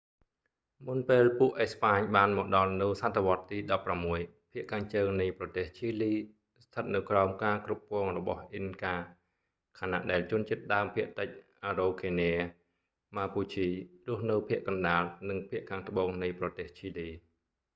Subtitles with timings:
[0.87, 3.57] មុនពេលពួកអេស្ប៉ាញបានមកដល់នៅសតវត្សរ៍ទី
[4.05, 6.13] 16 ភាគខាងជើងនៃប្រទេសឈីលី
[6.65, 8.95] ស្ថិតនៅក្រោមការគ្រប់គ្រងរបស់អ៊ីនកា
[9.79, 11.29] ខណៈដែលជនជាតិដើមភាគតិច
[11.65, 12.31] អារ៉ូខេនា
[13.17, 13.67] ម៉ាពូឈី
[14.07, 15.37] រស់នៅភាគកណ្តាល និង
[15.69, 17.09] ខាងត្បូងនៃប្រទេសឈីលី